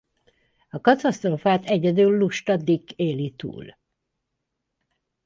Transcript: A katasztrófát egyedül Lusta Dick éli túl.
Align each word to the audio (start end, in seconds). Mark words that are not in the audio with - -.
A 0.69 0.81
katasztrófát 0.81 1.65
egyedül 1.65 2.17
Lusta 2.17 2.55
Dick 2.57 2.91
éli 2.91 3.33
túl. 3.37 3.75